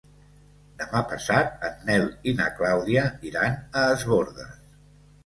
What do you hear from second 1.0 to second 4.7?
passat en Nel i na Clàudia iran a Es Bòrdes.